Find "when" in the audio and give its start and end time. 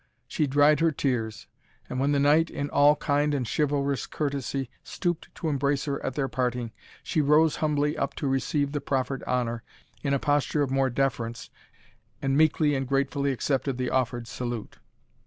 1.99-2.11